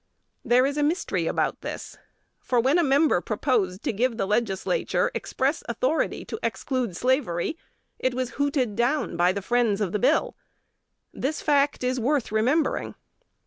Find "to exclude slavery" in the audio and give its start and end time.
6.25-7.55